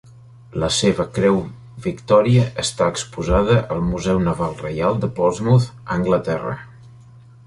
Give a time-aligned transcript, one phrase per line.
[0.61, 1.35] La seva Creu
[1.87, 6.57] Victòria està exposada al Museu Naval Reial de Portsmouth (Anglaterra).